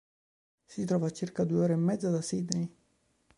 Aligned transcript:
Si 0.65 0.83
trova 0.83 1.05
a 1.05 1.11
circa 1.11 1.43
due 1.43 1.59
ore 1.63 1.73
e 1.73 1.75
mezza 1.75 2.09
da 2.09 2.23
Sydney. 2.23 2.67